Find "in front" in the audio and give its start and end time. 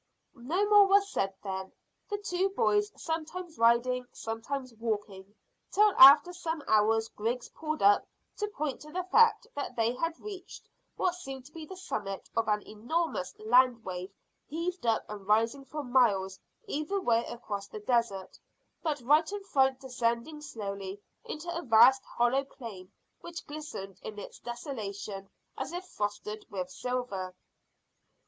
19.31-19.79